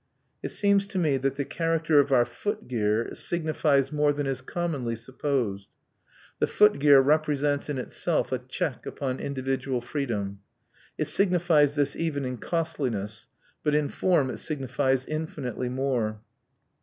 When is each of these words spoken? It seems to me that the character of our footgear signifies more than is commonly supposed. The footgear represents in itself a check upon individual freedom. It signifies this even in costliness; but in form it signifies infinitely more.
It 0.41 0.49
seems 0.49 0.87
to 0.87 0.97
me 0.97 1.17
that 1.17 1.35
the 1.35 1.45
character 1.45 1.99
of 1.99 2.11
our 2.11 2.25
footgear 2.25 3.13
signifies 3.13 3.91
more 3.91 4.11
than 4.11 4.25
is 4.25 4.41
commonly 4.41 4.95
supposed. 4.95 5.69
The 6.39 6.47
footgear 6.47 6.99
represents 7.01 7.69
in 7.69 7.77
itself 7.77 8.31
a 8.31 8.39
check 8.39 8.87
upon 8.87 9.19
individual 9.19 9.79
freedom. 9.79 10.39
It 10.97 11.05
signifies 11.05 11.75
this 11.75 11.95
even 11.95 12.25
in 12.25 12.39
costliness; 12.39 13.27
but 13.63 13.75
in 13.75 13.89
form 13.89 14.31
it 14.31 14.37
signifies 14.37 15.05
infinitely 15.05 15.69
more. 15.69 16.21